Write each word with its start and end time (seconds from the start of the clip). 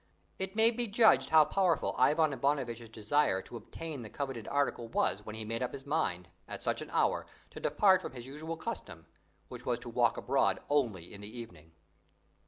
It 0.39 0.55
may 0.55 0.71
be 0.71 0.87
judged 0.87 1.29
how 1.29 1.45
powerful 1.45 1.93
Ivan 1.95 2.33
Ivanovitch's 2.33 2.89
desire 2.89 3.39
to 3.43 3.55
obtain 3.55 4.01
the 4.01 4.09
coveted 4.09 4.47
article 4.47 4.87
was 4.87 5.23
when 5.23 5.35
he 5.35 5.45
made 5.45 5.61
up 5.61 5.73
his 5.73 5.85
mind, 5.85 6.27
at 6.47 6.63
such 6.63 6.81
an 6.81 6.89
hour, 6.89 7.27
to 7.51 7.59
depart 7.59 8.01
from 8.01 8.13
his 8.13 8.25
usual 8.25 8.57
custom, 8.57 9.05
which 9.47 9.63
was 9.63 9.77
to 9.77 9.89
walk 9.89 10.17
abroad 10.17 10.59
only 10.71 11.13
in 11.13 11.21
the 11.21 11.29
evening. 11.37 11.73